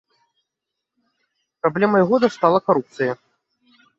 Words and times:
Праблемай 1.61 2.03
года 2.13 2.29
стала 2.37 2.59
карупцыя! 2.69 3.17